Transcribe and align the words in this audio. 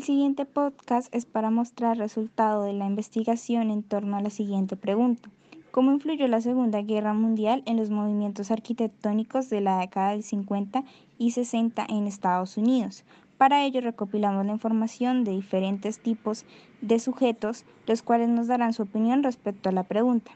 El 0.00 0.06
siguiente 0.06 0.46
podcast 0.46 1.14
es 1.14 1.26
para 1.26 1.50
mostrar 1.50 1.92
el 1.92 1.98
resultado 1.98 2.62
de 2.62 2.72
la 2.72 2.86
investigación 2.86 3.70
en 3.70 3.82
torno 3.82 4.16
a 4.16 4.22
la 4.22 4.30
siguiente 4.30 4.74
pregunta. 4.74 5.28
¿Cómo 5.72 5.92
influyó 5.92 6.26
la 6.26 6.40
Segunda 6.40 6.80
Guerra 6.80 7.12
Mundial 7.12 7.62
en 7.66 7.76
los 7.76 7.90
movimientos 7.90 8.50
arquitectónicos 8.50 9.50
de 9.50 9.60
la 9.60 9.80
década 9.80 10.12
del 10.12 10.22
50 10.22 10.84
y 11.18 11.32
60 11.32 11.84
en 11.86 12.06
Estados 12.06 12.56
Unidos? 12.56 13.04
Para 13.36 13.62
ello 13.66 13.82
recopilamos 13.82 14.46
la 14.46 14.52
información 14.52 15.22
de 15.22 15.32
diferentes 15.32 16.00
tipos 16.00 16.46
de 16.80 16.98
sujetos, 16.98 17.66
los 17.86 18.00
cuales 18.00 18.30
nos 18.30 18.46
darán 18.46 18.72
su 18.72 18.84
opinión 18.84 19.22
respecto 19.22 19.68
a 19.68 19.72
la 19.72 19.82
pregunta. 19.82 20.30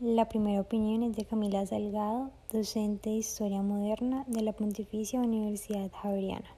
La 0.00 0.28
primera 0.28 0.60
opinión 0.60 1.04
es 1.04 1.14
de 1.14 1.24
Camila 1.24 1.64
Salgado, 1.66 2.32
docente 2.52 3.10
de 3.10 3.16
Historia 3.18 3.62
Moderna 3.62 4.24
de 4.26 4.42
la 4.42 4.54
Pontificia 4.54 5.20
Universidad 5.20 5.88
Javeriana. 5.92 6.50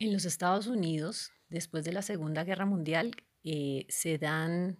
En 0.00 0.12
los 0.12 0.24
Estados 0.24 0.68
Unidos, 0.68 1.32
después 1.48 1.84
de 1.84 1.92
la 1.92 2.02
Segunda 2.02 2.44
Guerra 2.44 2.66
Mundial, 2.66 3.16
eh, 3.42 3.84
se 3.88 4.16
dan, 4.16 4.78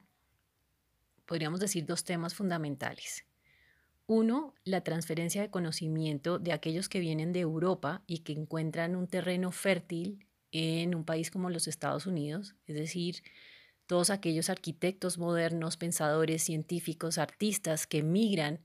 podríamos 1.26 1.58
decir, 1.58 1.86
dos 1.86 2.04
temas 2.04 2.34
fundamentales. 2.34 3.24
Uno, 4.06 4.54
la 4.62 4.82
transferencia 4.82 5.42
de 5.42 5.50
conocimiento 5.50 6.38
de 6.38 6.52
aquellos 6.52 6.88
que 6.88 7.00
vienen 7.00 7.32
de 7.32 7.40
Europa 7.40 8.04
y 8.06 8.20
que 8.20 8.32
encuentran 8.32 8.94
un 8.94 9.08
terreno 9.08 9.50
fértil 9.50 10.24
en 10.52 10.94
un 10.94 11.04
país 11.04 11.32
como 11.32 11.50
los 11.50 11.66
Estados 11.66 12.06
Unidos, 12.06 12.54
es 12.66 12.76
decir, 12.76 13.22
todos 13.86 14.10
aquellos 14.10 14.50
arquitectos 14.50 15.18
modernos, 15.18 15.76
pensadores, 15.76 16.44
científicos, 16.44 17.18
artistas 17.18 17.88
que 17.88 18.04
migran 18.04 18.60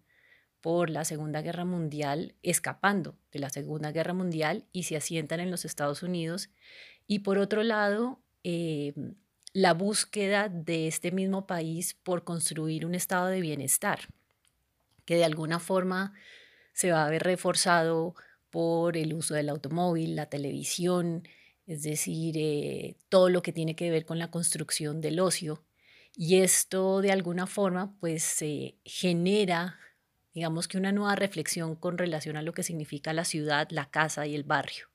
por 0.64 0.90
la 0.90 1.04
Segunda 1.04 1.42
Guerra 1.42 1.66
Mundial, 1.66 2.36
escapando 2.42 3.18
de 3.34 3.40
la 3.40 3.50
Segunda 3.50 3.92
Guerra 3.92 4.14
Mundial 4.14 4.64
y 4.72 4.84
se 4.84 4.96
asientan 4.96 5.42
en 5.42 5.52
los 5.52 5.66
Estados 5.66 6.04
Unidos. 6.04 6.50
Y 7.06 7.20
por 7.20 7.38
otro 7.38 7.64
lado, 7.64 8.22
eh, 8.46 8.94
la 9.52 9.74
búsqueda 9.74 10.48
de 10.48 10.88
este 10.88 11.12
mismo 11.12 11.48
país 11.48 11.96
por 12.02 12.24
construir 12.24 12.86
un 12.86 12.96
estado 12.96 13.28
de 13.28 13.42
bienestar, 13.42 14.08
que 15.04 15.18
de 15.18 15.26
alguna 15.26 15.60
forma 15.60 16.14
se 16.72 16.94
va 16.94 17.06
a 17.06 17.10
ver 17.10 17.24
reforzado 17.24 18.16
por 18.50 18.96
el 18.96 19.14
uso 19.14 19.34
del 19.34 19.50
automóvil, 19.50 20.16
la 20.16 20.28
televisión, 20.30 21.28
es 21.68 21.84
decir, 21.84 22.38
eh, 22.38 22.96
todo 23.10 23.28
lo 23.28 23.42
que 23.42 23.52
tiene 23.52 23.76
que 23.76 23.92
ver 23.92 24.06
con 24.06 24.18
la 24.18 24.32
construcción 24.32 25.02
del 25.02 25.20
ocio. 25.20 25.66
Y 26.16 26.38
esto 26.38 27.02
de 27.02 27.12
alguna 27.12 27.48
forma 27.48 27.98
pues 28.00 28.24
se 28.24 28.78
genera 28.86 29.78
digamos 30.34 30.68
que 30.68 30.78
una 30.78 30.92
nueva 30.92 31.16
reflexión 31.16 31.76
con 31.76 31.98
relación 31.98 32.38
a 32.38 32.42
lo 32.42 32.54
que 32.54 32.64
significa 32.64 33.14
la 33.14 33.26
ciudad, 33.26 33.68
la 33.70 33.90
casa 33.90 34.26
y 34.26 34.36
el 34.36 34.44
barrio. 34.44 34.88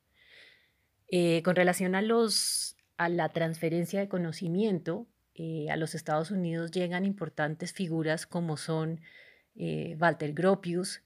Eh, 1.10 1.42
con 1.42 1.56
relación 1.56 1.94
a, 1.94 2.02
los, 2.02 2.76
a 2.96 3.08
la 3.08 3.30
transferencia 3.30 4.00
de 4.00 4.08
conocimiento, 4.08 5.06
eh, 5.34 5.70
a 5.70 5.76
los 5.76 5.94
Estados 5.94 6.30
Unidos 6.30 6.70
llegan 6.72 7.04
importantes 7.04 7.72
figuras 7.72 8.26
como 8.26 8.56
son 8.56 9.00
eh, 9.54 9.96
Walter 10.00 10.32
Gropius, 10.34 11.02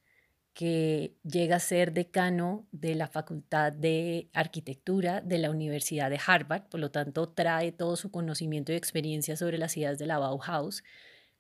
que 0.55 1.17
llega 1.23 1.57
a 1.57 1.61
ser 1.61 1.93
decano 1.93 2.67
de 2.73 2.95
la 2.95 3.09
Facultad 3.09 3.73
de 3.73 4.29
Arquitectura 4.33 5.21
de 5.21 5.39
la 5.39 5.51
Universidad 5.51 6.11
de 6.11 6.21
Harvard, 6.25 6.69
por 6.69 6.81
lo 6.81 6.91
tanto 6.91 7.29
trae 7.29 7.73
todo 7.73 7.97
su 7.97 8.11
conocimiento 8.11 8.73
y 8.73 8.77
experiencia 8.77 9.37
sobre 9.37 9.57
las 9.57 9.77
ideas 9.77 9.99
de 9.99 10.07
la 10.07 10.19
Bauhaus. 10.19 10.83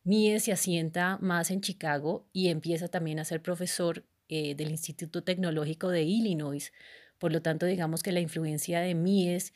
Mies 0.04 0.44
se 0.44 0.52
asienta 0.52 1.18
más 1.20 1.50
en 1.50 1.60
Chicago 1.60 2.26
y 2.32 2.48
empieza 2.48 2.88
también 2.88 3.20
a 3.20 3.24
ser 3.24 3.40
profesor 3.40 4.04
eh, 4.28 4.54
del 4.56 4.70
Instituto 4.70 5.22
Tecnológico 5.22 5.90
de 5.90 6.02
Illinois. 6.02 6.72
Por 7.18 7.32
lo 7.32 7.40
tanto, 7.40 7.66
digamos 7.66 8.02
que 8.02 8.10
la 8.10 8.20
influencia 8.20 8.80
de 8.80 8.96
Mies, 8.96 9.52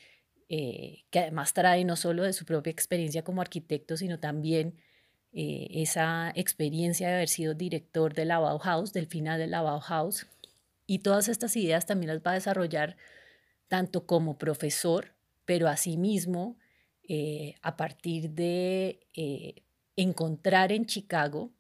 eh, 0.48 1.04
que 1.10 1.18
además 1.18 1.52
trae 1.52 1.84
no 1.84 1.96
solo 1.96 2.22
de 2.22 2.32
su 2.32 2.44
propia 2.44 2.70
experiencia 2.70 3.24
como 3.24 3.40
arquitecto, 3.40 3.96
sino 3.96 4.20
también 4.20 4.76
eh, 5.32 5.66
esa 5.70 6.30
experiencia 6.36 7.08
de 7.08 7.14
haber 7.14 7.28
sido 7.28 7.54
director 7.54 8.14
de 8.14 8.24
la 8.26 8.38
Bauhaus, 8.38 8.92
del 8.92 9.08
final 9.08 9.40
de 9.40 9.48
la 9.48 9.62
Bauhaus, 9.62 10.28
y 10.86 11.00
todas 11.00 11.28
estas 11.28 11.56
ideas 11.56 11.86
también 11.86 12.12
las 12.12 12.22
va 12.22 12.30
a 12.30 12.34
desarrollar 12.34 12.96
tanto 13.66 14.06
como 14.06 14.38
profesor, 14.38 15.14
pero 15.44 15.66
asimismo 15.68 16.56
a 17.62 17.76
partir 17.76 18.30
de 18.30 19.00
encontrar 19.96 20.72
en 20.72 20.86
Chicago 20.86 21.50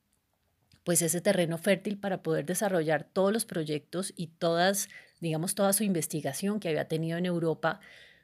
pues 0.84 1.02
ese 1.02 1.20
terreno 1.20 1.58
fértil 1.58 1.98
para 1.98 2.22
poder 2.22 2.46
desarrollar 2.46 3.02
todos 3.12 3.32
los 3.32 3.44
proyectos 3.44 4.12
y 4.14 4.28
todas, 4.28 4.88
digamos, 5.20 5.56
toda 5.56 5.72
su 5.72 5.82
investigación 5.82 6.60
que 6.60 6.68
había 6.68 6.86
tenido 6.86 7.18
en 7.18 7.26
Europa, 7.26 7.80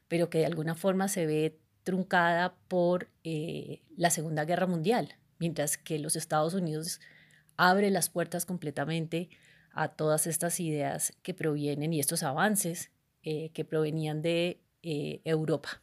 pero 0.07 0.31
que 0.31 0.39
de 0.39 0.47
alguna 0.47 0.77
forma 0.77 1.09
se 1.09 1.27
ve 1.27 1.59
truncada 1.83 2.55
por 2.69 3.09
eh, 3.25 3.83
la 3.97 4.11
Segunda 4.11 4.45
Guerra 4.45 4.69
Mundial, 4.69 5.17
mientras 5.41 5.77
que 5.77 5.99
los 5.99 6.15
Estados 6.15 6.55
Unidos 6.55 7.01
abre 7.57 7.91
las 7.91 8.11
puertas 8.11 8.47
completamente 8.47 9.29
a 9.73 9.89
todas 9.89 10.29
estas 10.29 10.61
ideas 10.61 11.15
que 11.25 11.35
provienen 11.35 11.93
y 11.93 11.99
estos 11.99 12.23
avances 12.23 12.93
eh, 13.25 13.51
que 13.51 13.65
provenían 13.65 14.23
de 14.23 14.61
eh, 14.85 15.21
Europa. 15.25 15.82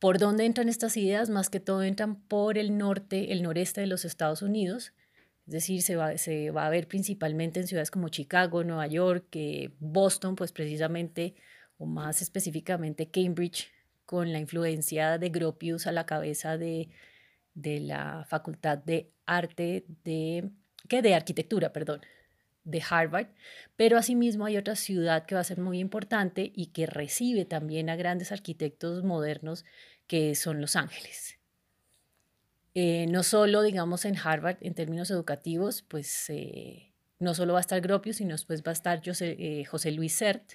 ¿Por 0.00 0.18
dónde 0.18 0.46
entran 0.46 0.70
estas 0.70 0.96
ideas? 0.96 1.28
Más 1.28 1.50
que 1.50 1.60
todo 1.60 1.82
entran 1.82 2.16
por 2.16 2.56
el 2.56 2.78
norte, 2.78 3.32
el 3.32 3.42
noreste 3.42 3.82
de 3.82 3.86
los 3.86 4.06
Estados 4.06 4.40
Unidos. 4.40 4.94
Es 5.46 5.52
decir, 5.52 5.82
se 5.82 5.94
va, 5.96 6.66
a 6.66 6.70
ver 6.70 6.88
principalmente 6.88 7.60
en 7.60 7.66
ciudades 7.66 7.90
como 7.90 8.08
Chicago, 8.08 8.64
Nueva 8.64 8.86
York, 8.86 9.36
Boston, 9.78 10.36
pues 10.36 10.52
precisamente, 10.52 11.34
o 11.76 11.84
más 11.84 12.22
específicamente 12.22 13.10
Cambridge, 13.10 13.70
con 14.06 14.32
la 14.32 14.38
influencia 14.38 15.18
de 15.18 15.28
Gropius 15.28 15.86
a 15.86 15.92
la 15.92 16.06
cabeza 16.06 16.56
de, 16.56 16.88
de 17.52 17.80
la 17.80 18.24
Facultad 18.28 18.78
de 18.78 19.12
Arte 19.26 19.84
de, 20.02 20.50
que 20.88 21.02
de 21.02 21.14
Arquitectura, 21.14 21.72
perdón, 21.72 22.00
de 22.64 22.82
Harvard, 22.88 23.28
pero 23.76 23.96
asimismo 23.96 24.44
hay 24.44 24.56
otra 24.56 24.76
ciudad 24.76 25.26
que 25.26 25.34
va 25.34 25.40
a 25.40 25.44
ser 25.44 25.58
muy 25.60 25.78
importante 25.78 26.52
y 26.54 26.66
que 26.66 26.86
recibe 26.86 27.44
también 27.44 27.88
a 27.90 27.96
grandes 27.96 28.32
arquitectos 28.32 29.02
modernos 29.04 29.64
que 30.06 30.34
son 30.34 30.60
Los 30.60 30.76
Ángeles. 30.76 31.38
Eh, 32.74 33.06
no 33.08 33.22
solo, 33.22 33.62
digamos, 33.62 34.04
en 34.04 34.16
Harvard, 34.16 34.58
en 34.60 34.74
términos 34.74 35.10
educativos, 35.10 35.82
pues 35.82 36.30
eh, 36.30 36.92
no 37.18 37.34
solo 37.34 37.54
va 37.54 37.58
a 37.58 37.62
estar 37.62 37.80
Gropius, 37.80 38.16
sino 38.16 38.32
después 38.32 38.62
va 38.62 38.70
a 38.70 38.72
estar 38.72 39.04
José, 39.04 39.36
eh, 39.38 39.64
José 39.64 39.90
Luis 39.90 40.14
Sert. 40.14 40.52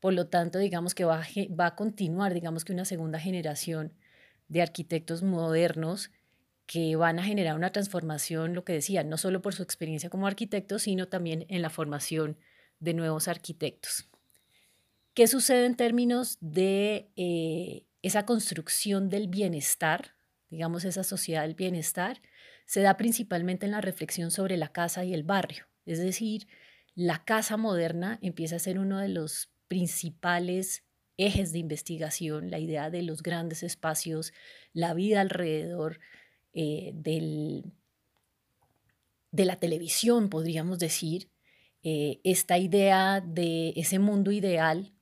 Por 0.00 0.12
lo 0.12 0.28
tanto, 0.28 0.58
digamos 0.58 0.94
que 0.94 1.04
va 1.04 1.26
va 1.58 1.66
a 1.66 1.74
continuar, 1.76 2.34
digamos 2.34 2.64
que 2.64 2.72
una 2.72 2.84
segunda 2.84 3.18
generación 3.18 3.92
de 4.48 4.62
arquitectos 4.62 5.22
modernos 5.22 6.10
que 6.66 6.96
van 6.96 7.18
a 7.18 7.24
generar 7.24 7.56
una 7.56 7.70
transformación, 7.70 8.54
lo 8.54 8.64
que 8.64 8.72
decía, 8.72 9.04
no 9.04 9.16
solo 9.16 9.40
por 9.40 9.54
su 9.54 9.62
experiencia 9.62 10.10
como 10.10 10.26
arquitecto, 10.26 10.78
sino 10.78 11.08
también 11.08 11.46
en 11.48 11.62
la 11.62 11.70
formación 11.70 12.38
de 12.80 12.94
nuevos 12.94 13.28
arquitectos. 13.28 14.08
¿Qué 15.14 15.28
sucede 15.28 15.64
en 15.64 15.76
términos 15.76 16.38
de 16.40 17.08
eh, 17.16 17.86
esa 18.02 18.26
construcción 18.26 19.08
del 19.08 19.28
bienestar, 19.28 20.14
digamos 20.50 20.84
esa 20.84 21.04
sociedad 21.04 21.42
del 21.42 21.54
bienestar? 21.54 22.20
Se 22.66 22.82
da 22.82 22.96
principalmente 22.96 23.64
en 23.66 23.72
la 23.72 23.80
reflexión 23.80 24.30
sobre 24.30 24.56
la 24.56 24.68
casa 24.68 25.04
y 25.04 25.14
el 25.14 25.22
barrio, 25.22 25.66
es 25.86 26.00
decir, 26.00 26.48
la 26.94 27.24
casa 27.24 27.56
moderna 27.56 28.18
empieza 28.22 28.56
a 28.56 28.58
ser 28.58 28.78
uno 28.78 28.98
de 28.98 29.08
los 29.08 29.50
principales 29.68 30.82
ejes 31.16 31.52
de 31.52 31.58
investigación, 31.58 32.50
la 32.50 32.58
idea 32.58 32.90
de 32.90 33.02
los 33.02 33.22
grandes 33.22 33.62
espacios, 33.62 34.32
la 34.72 34.94
vida 34.94 35.20
alrededor, 35.20 36.00
eh, 36.58 36.92
del, 36.94 37.70
de 39.30 39.44
la 39.44 39.56
televisión, 39.60 40.30
podríamos 40.30 40.78
decir, 40.78 41.28
eh, 41.82 42.18
esta 42.24 42.56
idea 42.56 43.20
de 43.20 43.74
ese 43.76 43.98
mundo 43.98 44.32
ideal, 44.32 44.94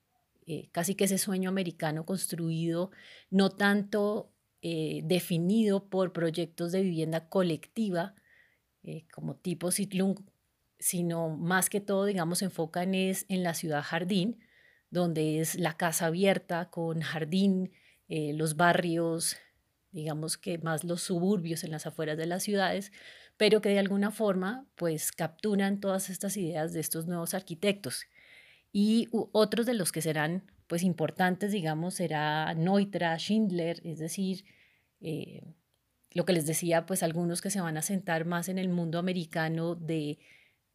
eh, 0.48 0.68
casi 0.72 0.96
que 0.96 1.04
ese 1.04 1.16
sueño 1.16 1.48
americano 1.48 2.04
construido, 2.04 2.90
no 3.30 3.50
tanto 3.50 4.32
definido 4.62 5.90
por 5.90 6.14
proyectos 6.14 6.72
de 6.72 6.80
vivienda 6.80 7.28
colectiva, 7.28 8.14
como 9.12 9.36
tipo 9.36 9.70
Sitlung, 9.70 10.16
sino 10.78 11.28
más 11.28 11.68
que 11.68 11.82
todo, 11.82 12.06
digamos, 12.06 12.38
se 12.38 12.46
enfocan 12.46 12.94
es 12.94 13.26
en 13.28 13.42
la 13.42 13.52
ciudad 13.52 13.82
jardín, 13.82 14.38
donde 14.88 15.40
es 15.40 15.56
la 15.56 15.76
casa 15.76 16.06
abierta 16.06 16.70
con 16.70 17.02
jardín, 17.02 17.72
los 18.08 18.56
barrios 18.56 19.36
digamos 19.94 20.36
que 20.36 20.58
más 20.58 20.82
los 20.82 21.02
suburbios 21.02 21.62
en 21.62 21.70
las 21.70 21.86
afueras 21.86 22.18
de 22.18 22.26
las 22.26 22.42
ciudades, 22.42 22.92
pero 23.36 23.60
que 23.60 23.68
de 23.68 23.78
alguna 23.78 24.10
forma 24.10 24.66
pues 24.74 25.12
capturan 25.12 25.80
todas 25.80 26.10
estas 26.10 26.36
ideas 26.36 26.72
de 26.72 26.80
estos 26.80 27.06
nuevos 27.06 27.32
arquitectos. 27.32 28.06
Y 28.72 29.08
otros 29.12 29.66
de 29.66 29.74
los 29.74 29.92
que 29.92 30.02
serán 30.02 30.50
pues 30.66 30.82
importantes, 30.82 31.52
digamos, 31.52 31.94
será 31.94 32.52
Neutra, 32.54 33.16
Schindler, 33.18 33.80
es 33.84 34.00
decir, 34.00 34.44
eh, 35.00 35.42
lo 36.10 36.24
que 36.24 36.32
les 36.32 36.46
decía, 36.46 36.86
pues 36.86 37.04
algunos 37.04 37.40
que 37.40 37.50
se 37.50 37.60
van 37.60 37.76
a 37.76 37.82
sentar 37.82 38.24
más 38.24 38.48
en 38.48 38.58
el 38.58 38.68
mundo 38.68 38.98
americano 38.98 39.76
de, 39.76 40.18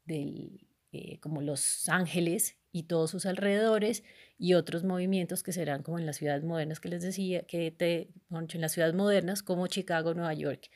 eh, 0.08 1.20
como 1.20 1.42
Los 1.42 1.90
Ángeles 1.90 2.58
y 2.72 2.84
todos 2.84 3.12
sus 3.12 3.26
alrededores 3.26 4.04
y 4.40 4.54
otros 4.54 4.86
movimientos 4.86 5.44
que 5.44 5.52
serán 5.52 5.84
como 5.84 6.00
en 6.00 6.06
las 6.06 6.16
ciudades 6.16 6.46
modernas 6.46 6.80
que 6.80 6.88
les 6.88 7.04
decía, 7.04 7.44
que 7.44 7.72
te, 7.72 8.10
en 8.32 8.62
las 8.62 8.72
ciudades 8.72 8.96
modernas 8.96 9.44
como 9.44 9.68
Chicago, 9.68 10.14
Nueva 10.14 10.34
York 10.34 10.72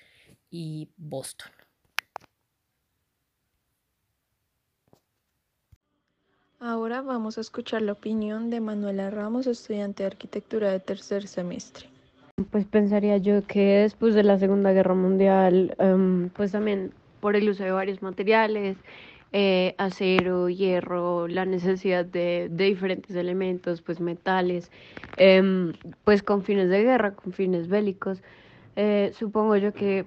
y 0.51 0.89
Boston. 0.97 1.49
Ahora 6.59 7.01
vamos 7.01 7.37
a 7.37 7.41
escuchar 7.41 7.81
la 7.81 7.93
opinión 7.93 8.49
de 8.49 8.59
Manuela 8.59 9.09
Ramos, 9.09 9.47
estudiante 9.47 10.03
de 10.03 10.07
arquitectura 10.07 10.71
de 10.71 10.79
tercer 10.79 11.27
semestre. 11.27 11.87
Pues 12.51 12.65
pensaría 12.65 13.17
yo 13.17 13.45
que 13.45 13.79
después 13.79 14.13
de 14.15 14.23
la 14.23 14.39
Segunda 14.39 14.71
Guerra 14.71 14.93
Mundial, 14.93 15.75
em, 15.77 16.29
pues 16.29 16.51
también 16.51 16.93
por 17.19 17.35
el 17.35 17.49
uso 17.49 17.63
de 17.63 17.71
varios 17.71 18.01
materiales, 18.01 18.77
eh, 19.33 19.73
acero, 19.79 20.47
hierro, 20.47 21.27
la 21.27 21.45
necesidad 21.45 22.05
de, 22.05 22.49
diferentes 22.51 23.15
elementos, 23.15 23.81
pues 23.81 23.99
metales, 23.99 24.71
em, 25.17 25.73
pues 26.03 26.21
con 26.21 26.43
fines 26.43 26.69
de 26.69 26.83
guerra, 26.83 27.15
con 27.15 27.33
fines 27.33 27.67
bélicos, 27.67 28.21
eh, 28.75 29.11
supongo 29.15 29.55
yo 29.57 29.73
que 29.73 30.05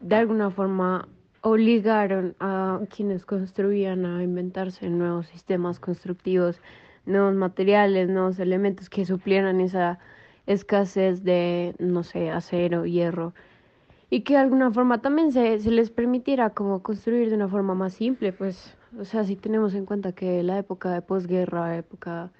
de 0.00 0.14
alguna 0.14 0.50
forma 0.50 1.08
obligaron 1.42 2.36
a 2.40 2.80
quienes 2.94 3.24
construían 3.24 4.06
a 4.06 4.22
inventarse 4.22 4.88
nuevos 4.88 5.26
sistemas 5.26 5.80
constructivos, 5.80 6.60
nuevos 7.04 7.34
materiales, 7.34 8.08
nuevos 8.08 8.38
elementos 8.38 8.88
que 8.90 9.04
suplieran 9.04 9.60
esa 9.60 9.98
escasez 10.46 11.24
de, 11.24 11.74
no 11.78 12.04
sé, 12.04 12.30
acero, 12.30 12.86
hierro, 12.86 13.34
y 14.10 14.22
que 14.22 14.34
de 14.34 14.40
alguna 14.40 14.70
forma 14.70 15.00
también 15.00 15.32
se, 15.32 15.60
se 15.60 15.70
les 15.70 15.90
permitiera 15.90 16.50
como 16.50 16.82
construir 16.82 17.28
de 17.28 17.36
una 17.36 17.48
forma 17.48 17.74
más 17.74 17.94
simple, 17.94 18.32
pues, 18.32 18.76
o 18.98 19.04
sea, 19.04 19.24
si 19.24 19.36
tenemos 19.36 19.74
en 19.74 19.84
cuenta 19.84 20.12
que 20.12 20.42
la 20.42 20.58
época 20.58 20.90
de 20.92 21.02
posguerra, 21.02 21.76
época 21.76 22.30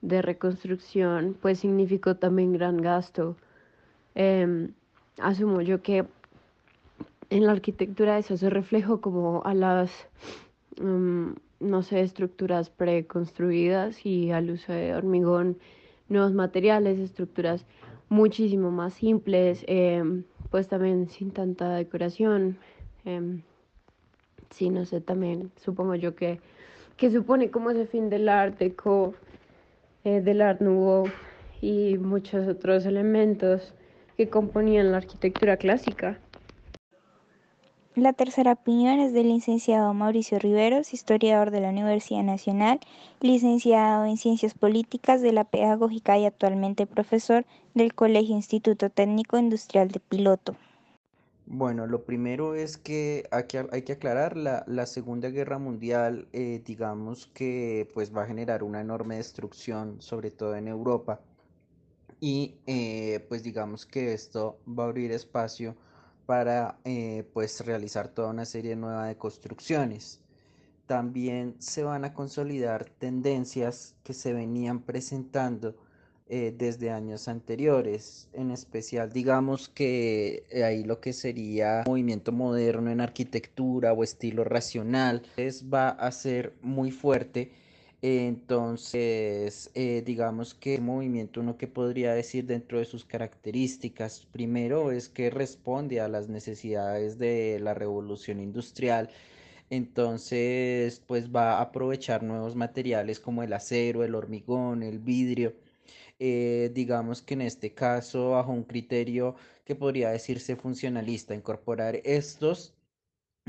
de 0.00 0.22
reconstrucción, 0.22 1.36
pues 1.40 1.60
significó 1.60 2.16
también 2.16 2.52
gran 2.52 2.76
gasto. 2.78 3.36
Em, 4.14 4.72
asumo 5.18 5.60
yo 5.62 5.82
que 5.82 6.06
en 7.30 7.46
la 7.46 7.52
arquitectura 7.52 8.18
eso 8.18 8.36
se 8.36 8.50
reflejó 8.50 9.00
como 9.00 9.42
a 9.44 9.54
las, 9.54 9.90
mm, 10.80 11.30
no 11.60 11.82
sé, 11.82 12.00
estructuras 12.00 12.70
preconstruidas 12.70 14.04
y 14.06 14.30
al 14.30 14.50
uso 14.50 14.72
de 14.72 14.94
hormigón, 14.94 15.58
nuevos 16.08 16.32
materiales, 16.32 16.98
estructuras 16.98 17.66
muchísimo 18.08 18.70
más 18.70 18.94
simples, 18.94 19.64
em, 19.66 20.24
pues 20.50 20.68
también 20.68 21.08
sin 21.08 21.30
tanta 21.30 21.74
decoración. 21.74 22.58
Em, 23.04 23.42
sí, 24.50 24.70
no 24.70 24.84
sé, 24.84 25.00
también 25.00 25.50
supongo 25.56 25.94
yo 25.94 26.14
que, 26.14 26.40
que 26.96 27.10
supone 27.10 27.50
como 27.50 27.70
ese 27.70 27.86
fin 27.86 28.10
del 28.10 28.28
art 28.28 28.58
deco, 28.58 29.14
eh, 30.04 30.20
del 30.20 30.42
art 30.42 30.60
nouveau 30.60 31.06
y 31.60 31.98
muchos 31.98 32.46
otros 32.48 32.86
elementos 32.86 33.74
que 34.16 34.28
componían 34.28 34.92
la 34.92 34.98
arquitectura 34.98 35.56
clásica. 35.56 36.18
La 37.98 38.12
tercera 38.12 38.52
opinión 38.52 39.00
es 39.00 39.12
del 39.12 39.26
licenciado 39.28 39.92
Mauricio 39.92 40.38
Riveros, 40.38 40.94
historiador 40.94 41.50
de 41.50 41.60
la 41.60 41.70
Universidad 41.70 42.22
Nacional, 42.22 42.78
licenciado 43.20 44.04
en 44.04 44.16
Ciencias 44.18 44.54
Políticas 44.54 45.20
de 45.20 45.32
la 45.32 45.42
Pedagógica 45.42 46.16
y 46.16 46.24
actualmente 46.24 46.86
profesor 46.86 47.44
del 47.74 47.94
Colegio 47.94 48.36
Instituto 48.36 48.88
Técnico 48.88 49.36
Industrial 49.36 49.88
de 49.88 49.98
Piloto. 49.98 50.54
Bueno, 51.46 51.88
lo 51.88 52.04
primero 52.04 52.54
es 52.54 52.76
que 52.76 53.26
hay 53.32 53.48
que, 53.48 53.66
hay 53.72 53.82
que 53.82 53.94
aclarar, 53.94 54.36
la, 54.36 54.62
la 54.68 54.86
Segunda 54.86 55.30
Guerra 55.30 55.58
Mundial, 55.58 56.28
eh, 56.32 56.62
digamos 56.64 57.26
que 57.26 57.90
pues 57.94 58.16
va 58.16 58.22
a 58.22 58.26
generar 58.26 58.62
una 58.62 58.80
enorme 58.80 59.16
destrucción, 59.16 60.00
sobre 60.00 60.30
todo 60.30 60.54
en 60.54 60.68
Europa, 60.68 61.18
y 62.20 62.54
eh, 62.68 63.26
pues 63.28 63.42
digamos 63.42 63.86
que 63.86 64.12
esto 64.12 64.56
va 64.68 64.84
a 64.84 64.86
abrir 64.86 65.10
espacio 65.10 65.74
para 66.28 66.78
eh, 66.84 67.24
pues 67.32 67.64
realizar 67.64 68.08
toda 68.08 68.28
una 68.28 68.44
serie 68.44 68.76
nueva 68.76 69.06
de 69.06 69.16
construcciones. 69.16 70.20
También 70.84 71.54
se 71.58 71.84
van 71.84 72.04
a 72.04 72.12
consolidar 72.12 72.90
tendencias 72.98 73.94
que 74.04 74.12
se 74.12 74.34
venían 74.34 74.82
presentando 74.82 75.74
eh, 76.28 76.54
desde 76.54 76.90
años 76.90 77.28
anteriores, 77.28 78.28
en 78.34 78.50
especial 78.50 79.10
digamos 79.10 79.70
que 79.70 80.44
eh, 80.50 80.64
ahí 80.64 80.84
lo 80.84 81.00
que 81.00 81.14
sería 81.14 81.84
movimiento 81.86 82.30
moderno 82.30 82.90
en 82.90 83.00
arquitectura 83.00 83.94
o 83.94 84.04
estilo 84.04 84.44
racional, 84.44 85.22
es, 85.38 85.64
va 85.72 85.88
a 85.88 86.12
ser 86.12 86.52
muy 86.60 86.90
fuerte 86.90 87.52
entonces, 88.00 89.70
eh, 89.74 90.02
digamos 90.06 90.54
que 90.54 90.78
movimiento 90.78 91.40
uno 91.40 91.56
que 91.56 91.66
podría 91.66 92.14
decir 92.14 92.46
dentro 92.46 92.78
de 92.78 92.84
sus 92.84 93.04
características, 93.04 94.26
primero 94.30 94.92
es 94.92 95.08
que 95.08 95.30
responde 95.30 96.00
a 96.00 96.08
las 96.08 96.28
necesidades 96.28 97.18
de 97.18 97.58
la 97.60 97.74
revolución 97.74 98.40
industrial. 98.40 99.10
Entonces, 99.70 101.02
pues 101.06 101.34
va 101.34 101.58
a 101.58 101.62
aprovechar 101.62 102.22
nuevos 102.22 102.56
materiales 102.56 103.20
como 103.20 103.42
el 103.42 103.52
acero, 103.52 104.04
el 104.04 104.14
hormigón, 104.14 104.82
el 104.82 104.98
vidrio. 105.00 105.54
Eh, 106.20 106.70
digamos 106.74 107.22
que 107.22 107.34
en 107.34 107.42
este 107.42 107.74
caso, 107.74 108.30
bajo 108.30 108.52
un 108.52 108.64
criterio 108.64 109.36
que 109.64 109.74
podría 109.74 110.10
decirse 110.10 110.56
funcionalista, 110.56 111.34
incorporar 111.34 111.96
estos 112.04 112.74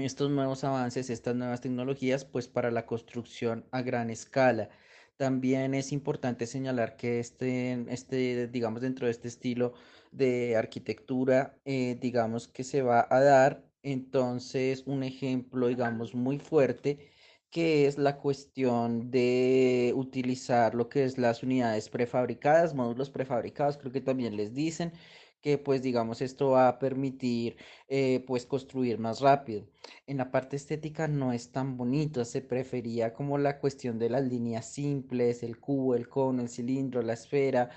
estos 0.05 0.31
nuevos 0.31 0.63
avances, 0.63 1.09
estas 1.09 1.35
nuevas 1.35 1.61
tecnologías, 1.61 2.25
pues 2.25 2.47
para 2.47 2.71
la 2.71 2.85
construcción 2.85 3.65
a 3.71 3.81
gran 3.81 4.09
escala. 4.09 4.69
También 5.17 5.73
es 5.73 5.91
importante 5.91 6.47
señalar 6.47 6.95
que 6.95 7.19
este, 7.19 7.85
este 7.89 8.47
digamos, 8.47 8.81
dentro 8.81 9.05
de 9.07 9.11
este 9.11 9.27
estilo 9.27 9.73
de 10.11 10.55
arquitectura, 10.55 11.59
eh, 11.65 11.97
digamos 11.99 12.47
que 12.47 12.63
se 12.63 12.81
va 12.81 13.07
a 13.09 13.19
dar 13.21 13.65
entonces 13.83 14.83
un 14.85 15.03
ejemplo, 15.03 15.67
digamos, 15.67 16.15
muy 16.15 16.39
fuerte, 16.39 17.11
que 17.49 17.87
es 17.87 17.97
la 17.97 18.17
cuestión 18.17 19.09
de 19.11 19.93
utilizar 19.95 20.75
lo 20.75 20.87
que 20.89 21.03
es 21.03 21.17
las 21.17 21.43
unidades 21.43 21.89
prefabricadas, 21.89 22.73
módulos 22.75 23.09
prefabricados, 23.09 23.77
creo 23.77 23.91
que 23.91 24.01
también 24.01 24.35
les 24.37 24.53
dicen, 24.53 24.93
que 25.41 25.57
pues 25.57 25.81
digamos 25.81 26.21
esto 26.21 26.51
va 26.51 26.68
a 26.68 26.80
permitir 26.80 27.57
eh, 27.88 28.23
pues 28.28 28.45
construir 28.45 28.99
más 28.99 29.21
rápido. 29.21 29.66
En 30.07 30.18
la 30.18 30.31
parte 30.31 30.56
estética 30.56 31.07
no 31.07 31.33
es 31.33 31.52
tan 31.52 31.78
bonito, 31.78 32.25
se 32.25 32.42
prefería 32.42 33.13
como 33.13 33.37
la 33.37 33.59
cuestión 33.59 33.99
de 33.99 34.09
las 34.09 34.23
líneas 34.23 34.71
simples, 34.71 35.44
el 35.44 35.59
cubo, 35.59 35.95
el 35.95 36.09
cono, 36.09 36.42
el 36.42 36.49
cilindro, 36.49 37.02
la 37.02 37.13
esfera. 37.13 37.69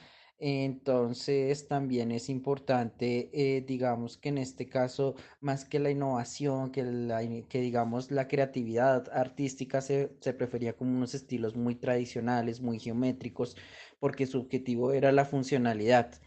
Entonces 0.45 1.69
también 1.69 2.11
es 2.11 2.29
importante, 2.29 3.31
eh, 3.33 3.61
digamos 3.65 4.19
que 4.19 4.31
en 4.31 4.39
este 4.39 4.69
caso, 4.69 5.15
más 5.41 5.65
que 5.65 5.79
la 5.79 5.91
innovación, 5.91 6.73
que, 6.73 6.83
la, 6.83 7.21
que 7.49 7.61
digamos 7.61 8.11
la 8.11 8.27
creatividad 8.27 9.09
artística, 9.13 9.81
se, 9.81 10.17
se 10.21 10.35
prefería 10.35 10.73
como 10.77 10.91
unos 10.97 11.15
estilos 11.15 11.55
muy 11.55 11.77
tradicionales, 11.77 12.61
muy 12.61 12.81
geométricos, 12.81 13.57
porque 14.01 14.27
su 14.27 14.41
objetivo 14.41 14.93
era 14.93 15.13
la 15.13 15.25
funcionalidad. 15.25 16.21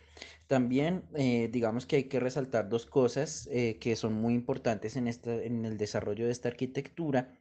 También 0.47 1.03
eh, 1.15 1.49
digamos 1.51 1.85
que 1.85 1.95
hay 1.97 2.03
que 2.05 2.19
resaltar 2.19 2.69
dos 2.69 2.85
cosas 2.85 3.47
eh, 3.51 3.77
que 3.79 3.95
son 3.95 4.13
muy 4.13 4.33
importantes 4.35 4.95
en, 4.95 5.07
en 5.07 5.65
el 5.65 5.77
desarrollo 5.77 6.25
de 6.25 6.31
esta 6.31 6.49
arquitectura, 6.49 7.33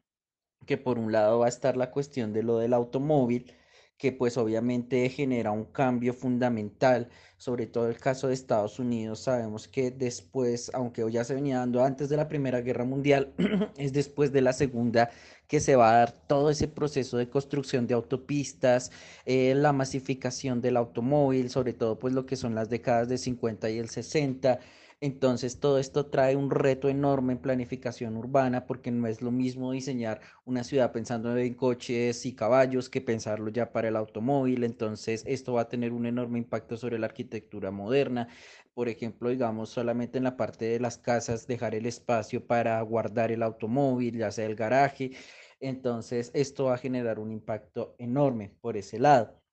que 0.66 0.78
por 0.78 0.98
un 0.98 1.12
lado 1.12 1.40
va 1.40 1.46
a 1.46 1.50
estar 1.50 1.76
la 1.76 1.90
cuestión 1.90 2.32
de 2.32 2.42
lo 2.42 2.58
del 2.58 2.72
automóvil, 2.72 3.52
que 3.96 4.12
pues 4.12 4.36
obviamente 4.36 5.08
genera 5.08 5.50
un 5.50 5.64
cambio 5.64 6.12
fundamental, 6.12 7.08
sobre 7.36 7.66
todo 7.66 7.88
el 7.88 7.96
caso 7.98 8.28
de 8.28 8.34
Estados 8.34 8.78
Unidos. 8.78 9.20
Sabemos 9.20 9.68
que 9.68 9.90
después, 9.90 10.70
aunque 10.74 11.04
ya 11.10 11.24
se 11.24 11.34
venía 11.34 11.58
dando 11.58 11.82
antes 11.84 12.08
de 12.08 12.16
la 12.16 12.28
Primera 12.28 12.60
Guerra 12.60 12.84
Mundial, 12.84 13.32
es 13.76 13.92
después 13.92 14.32
de 14.32 14.42
la 14.42 14.52
Segunda 14.52 15.10
que 15.46 15.60
se 15.60 15.76
va 15.76 15.90
a 15.90 15.98
dar 15.98 16.12
todo 16.12 16.50
ese 16.50 16.68
proceso 16.68 17.16
de 17.16 17.28
construcción 17.28 17.86
de 17.86 17.94
autopistas, 17.94 18.90
eh, 19.26 19.54
la 19.54 19.72
masificación 19.72 20.60
del 20.60 20.76
automóvil, 20.76 21.50
sobre 21.50 21.74
todo 21.74 21.98
pues 21.98 22.14
lo 22.14 22.26
que 22.26 22.36
son 22.36 22.54
las 22.54 22.70
décadas 22.70 23.08
de 23.08 23.18
50 23.18 23.70
y 23.70 23.78
el 23.78 23.90
60 23.90 24.58
entonces 25.04 25.60
todo 25.60 25.78
esto 25.78 26.06
trae 26.06 26.34
un 26.34 26.50
reto 26.50 26.88
enorme 26.88 27.34
en 27.34 27.38
planificación 27.38 28.16
urbana 28.16 28.66
porque 28.66 28.90
no 28.90 29.06
es 29.06 29.20
lo 29.20 29.30
mismo 29.30 29.72
diseñar 29.72 30.20
una 30.46 30.64
ciudad 30.64 30.92
pensando 30.92 31.36
en 31.36 31.52
coches 31.54 32.24
y 32.24 32.34
caballos 32.34 32.88
que 32.88 33.02
pensarlo 33.02 33.50
ya 33.50 33.70
para 33.70 33.88
el 33.88 33.96
automóvil. 33.96 34.64
Entonces 34.64 35.22
esto 35.26 35.52
va 35.52 35.62
a 35.62 35.68
tener 35.68 35.92
un 35.92 36.06
enorme 36.06 36.38
impacto 36.38 36.78
sobre 36.78 36.98
la 36.98 37.06
arquitectura 37.06 37.70
moderna. 37.70 38.28
Por 38.72 38.88
ejemplo, 38.88 39.28
digamos, 39.28 39.68
solamente 39.68 40.16
en 40.18 40.24
la 40.24 40.36
parte 40.38 40.64
de 40.64 40.80
las 40.80 40.96
casas 40.96 41.46
dejar 41.46 41.74
el 41.74 41.84
espacio 41.86 42.46
para 42.46 42.80
guardar 42.80 43.30
el 43.30 43.42
automóvil, 43.42 44.16
ya 44.18 44.30
sea 44.32 44.46
el 44.46 44.56
garaje. 44.56 45.12
Entonces 45.60 46.30
esto 46.34 46.64
va 46.66 46.74
a 46.76 46.78
generar 46.78 47.18
un 47.18 47.30
impacto 47.30 47.94
enorme 47.98 48.56
por 48.62 48.76
ese 48.78 48.98
lado. 48.98 49.43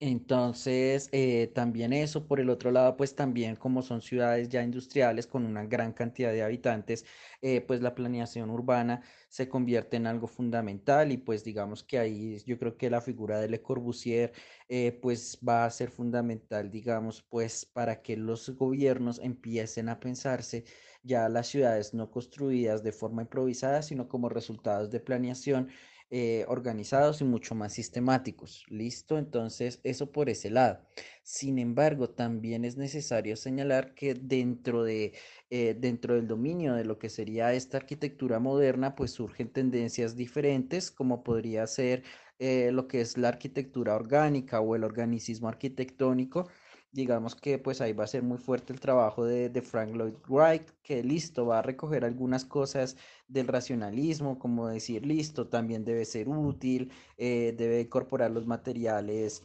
Entonces, 0.00 1.08
eh, 1.10 1.48
también 1.52 1.92
eso, 1.92 2.28
por 2.28 2.38
el 2.38 2.50
otro 2.50 2.70
lado, 2.70 2.96
pues 2.96 3.16
también 3.16 3.56
como 3.56 3.82
son 3.82 4.00
ciudades 4.00 4.48
ya 4.48 4.62
industriales 4.62 5.26
con 5.26 5.44
una 5.44 5.64
gran 5.66 5.92
cantidad 5.92 6.30
de 6.30 6.44
habitantes, 6.44 7.04
eh, 7.42 7.62
pues 7.62 7.80
la 7.80 7.96
planeación 7.96 8.48
urbana 8.50 9.02
se 9.28 9.48
convierte 9.48 9.96
en 9.96 10.06
algo 10.06 10.28
fundamental 10.28 11.10
y 11.10 11.16
pues 11.16 11.42
digamos 11.42 11.82
que 11.82 11.98
ahí 11.98 12.38
yo 12.46 12.60
creo 12.60 12.76
que 12.76 12.90
la 12.90 13.00
figura 13.00 13.40
de 13.40 13.48
Le 13.48 13.60
Corbusier 13.60 14.32
eh, 14.68 14.92
pues 15.02 15.40
va 15.46 15.64
a 15.64 15.70
ser 15.70 15.90
fundamental, 15.90 16.70
digamos, 16.70 17.22
pues 17.22 17.66
para 17.66 18.00
que 18.00 18.16
los 18.16 18.48
gobiernos 18.50 19.18
empiecen 19.18 19.88
a 19.88 19.98
pensarse 19.98 20.64
ya 21.02 21.28
las 21.28 21.48
ciudades 21.48 21.92
no 21.94 22.10
construidas 22.12 22.84
de 22.84 22.92
forma 22.92 23.22
improvisada, 23.22 23.82
sino 23.82 24.08
como 24.08 24.28
resultados 24.28 24.90
de 24.90 25.00
planeación 25.00 25.70
eh, 26.10 26.44
organizados 26.48 27.20
y 27.20 27.24
mucho 27.24 27.54
más 27.54 27.74
sistemáticos. 27.74 28.64
¿Listo? 28.68 29.18
Entonces, 29.18 29.80
eso 29.84 30.10
por 30.10 30.30
ese 30.30 30.50
lado. 30.50 30.80
Sin 31.22 31.58
embargo, 31.58 32.08
también 32.10 32.64
es 32.64 32.76
necesario 32.78 33.36
señalar 33.36 33.94
que 33.94 34.14
dentro 34.14 34.84
de, 34.84 35.12
eh, 35.50 35.76
dentro 35.78 36.14
del 36.14 36.26
dominio 36.26 36.74
de 36.74 36.84
lo 36.86 36.98
que 36.98 37.10
sería 37.10 37.52
esta 37.52 37.76
arquitectura 37.76 38.38
moderna, 38.38 38.94
pues 38.94 39.10
surgen 39.12 39.50
tendencias 39.52 40.16
diferentes, 40.16 40.90
como 40.90 41.22
podría 41.22 41.66
ser 41.66 42.04
eh, 42.38 42.70
lo 42.72 42.88
que 42.88 43.00
es 43.00 43.18
la 43.18 43.28
arquitectura 43.28 43.94
orgánica 43.94 44.60
o 44.60 44.76
el 44.76 44.84
organicismo 44.84 45.48
arquitectónico 45.48 46.48
digamos 46.92 47.34
que 47.34 47.58
pues 47.58 47.80
ahí 47.80 47.92
va 47.92 48.04
a 48.04 48.06
ser 48.08 48.22
muy 48.22 48.38
fuerte 48.38 48.72
el 48.72 48.80
trabajo 48.80 49.24
de, 49.24 49.48
de, 49.50 49.62
Frank 49.62 49.94
Lloyd 49.94 50.14
Wright, 50.28 50.70
que 50.82 51.02
listo, 51.02 51.46
va 51.46 51.58
a 51.60 51.62
recoger 51.62 52.04
algunas 52.04 52.44
cosas 52.44 52.96
del 53.28 53.46
racionalismo, 53.48 54.38
como 54.38 54.68
decir, 54.68 55.04
listo, 55.06 55.48
también 55.48 55.84
debe 55.84 56.04
ser 56.04 56.28
útil, 56.28 56.90
eh, 57.16 57.54
debe 57.56 57.80
incorporar 57.80 58.30
los 58.30 58.46
materiales 58.46 59.42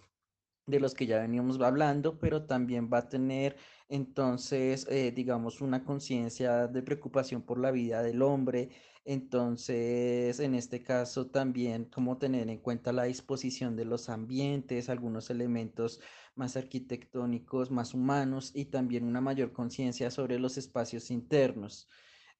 de 0.65 0.79
los 0.79 0.93
que 0.93 1.05
ya 1.05 1.19
veníamos 1.19 1.59
hablando, 1.61 2.19
pero 2.19 2.45
también 2.45 2.89
va 2.91 2.99
a 2.99 3.09
tener 3.09 3.57
entonces, 3.89 4.87
eh, 4.89 5.11
digamos, 5.11 5.61
una 5.61 5.83
conciencia 5.83 6.67
de 6.67 6.81
preocupación 6.81 7.43
por 7.43 7.59
la 7.59 7.71
vida 7.71 8.01
del 8.01 8.21
hombre. 8.21 8.69
Entonces, 9.05 10.39
en 10.39 10.55
este 10.55 10.81
caso 10.81 11.29
también, 11.29 11.85
como 11.85 12.17
tener 12.17 12.49
en 12.49 12.59
cuenta 12.59 12.93
la 12.93 13.03
disposición 13.03 13.75
de 13.75 13.85
los 13.85 14.09
ambientes, 14.09 14.89
algunos 14.89 15.29
elementos 15.29 15.99
más 16.35 16.55
arquitectónicos, 16.57 17.69
más 17.69 17.93
humanos 17.93 18.51
y 18.55 18.65
también 18.65 19.03
una 19.05 19.21
mayor 19.21 19.51
conciencia 19.51 20.09
sobre 20.11 20.39
los 20.39 20.57
espacios 20.57 21.11
internos. 21.11 21.89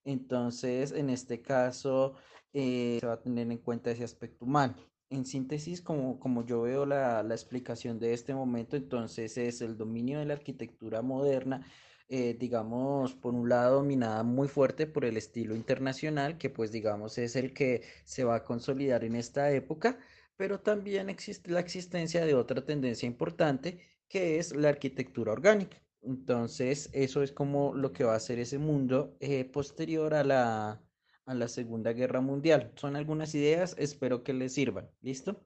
Entonces, 0.06 0.92
en 0.92 1.10
este 1.10 1.42
caso, 1.42 2.16
eh, 2.54 2.98
se 3.02 3.08
va 3.08 3.14
a 3.14 3.22
tener 3.22 3.52
en 3.52 3.58
cuenta 3.60 3.92
ese 3.92 4.04
aspecto 4.04 4.46
humano. 4.46 4.93
En 5.14 5.26
síntesis, 5.26 5.82
como, 5.82 6.20
como 6.20 6.46
yo 6.46 6.64
veo 6.64 6.86
la, 6.86 7.22
la, 7.24 7.36
explicación 7.36 8.00
de 8.00 8.14
este 8.14 8.34
momento, 8.34 8.76
entonces 8.76 9.38
es 9.38 9.62
el 9.62 9.78
dominio 9.78 10.20
de 10.20 10.26
la 10.26 10.34
arquitectura 10.34 11.04
moderna, 11.04 11.66
eh, 12.10 12.36
digamos, 12.40 13.14
por 13.16 13.34
un 13.36 13.48
lado 13.48 13.76
dominada 13.78 14.24
muy 14.24 14.48
fuerte 14.48 14.88
por 14.88 15.06
el 15.06 15.18
estilo 15.18 15.56
internacional, 15.56 16.38
que 16.38 16.50
pues 16.50 16.72
digamos 16.72 17.18
es 17.18 17.36
el 17.36 17.54
que 17.54 17.84
se 18.06 18.24
va 18.24 18.36
a 18.36 18.44
consolidar 18.44 19.04
en 19.04 19.16
esta 19.16 19.52
época, 19.52 20.00
pero 20.36 20.60
también 20.62 21.10
existe 21.10 21.52
la 21.52 21.60
existencia 21.60 22.26
de 22.26 22.36
otra 22.36 22.66
tendencia 22.66 23.08
importante, 23.08 23.80
que 24.08 24.40
es 24.40 24.56
la 24.56 24.70
arquitectura 24.70 25.32
orgánica. 25.32 25.78
Entonces, 26.02 26.90
eso 26.94 27.24
es 27.24 27.32
como 27.32 27.74
lo 27.76 27.94
que 27.94 28.04
va 28.04 28.16
a 28.16 28.20
ser 28.20 28.40
ese 28.40 28.58
mundo 28.58 29.16
eh, 29.20 29.46
posterior 29.46 30.14
a 30.14 30.24
la, 30.24 30.83
a 31.26 31.34
la 31.34 31.48
Segunda 31.48 31.94
Guerra 31.94 32.22
Mundial. 32.22 32.72
Son 32.76 32.96
algunas 32.96 33.36
ideas, 33.36 33.76
espero 33.78 34.24
que 34.24 34.34
les 34.34 34.54
sirvan. 34.54 34.90
¿Listo? 35.02 35.46